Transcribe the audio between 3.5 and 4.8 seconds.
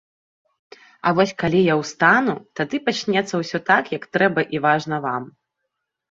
так, як трэба і